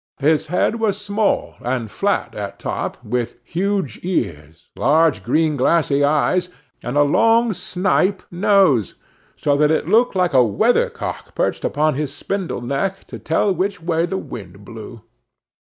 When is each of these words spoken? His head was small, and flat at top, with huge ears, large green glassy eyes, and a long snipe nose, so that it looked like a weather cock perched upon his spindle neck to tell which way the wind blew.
His 0.17 0.47
head 0.47 0.77
was 0.79 0.99
small, 0.99 1.53
and 1.61 1.91
flat 1.91 2.33
at 2.33 2.57
top, 2.57 2.97
with 3.03 3.35
huge 3.43 3.99
ears, 4.01 4.67
large 4.75 5.21
green 5.23 5.55
glassy 5.55 6.03
eyes, 6.03 6.49
and 6.83 6.97
a 6.97 7.03
long 7.03 7.53
snipe 7.53 8.23
nose, 8.31 8.95
so 9.35 9.55
that 9.57 9.69
it 9.69 9.87
looked 9.87 10.15
like 10.15 10.33
a 10.33 10.41
weather 10.43 10.89
cock 10.89 11.35
perched 11.35 11.63
upon 11.63 11.93
his 11.93 12.11
spindle 12.11 12.61
neck 12.61 13.03
to 13.03 13.19
tell 13.19 13.53
which 13.53 13.79
way 13.79 14.07
the 14.07 14.17
wind 14.17 14.65
blew. 14.65 15.03